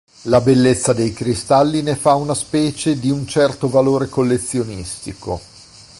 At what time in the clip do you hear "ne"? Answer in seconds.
1.83-1.95